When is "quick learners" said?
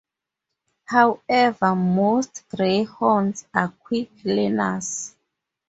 3.67-5.15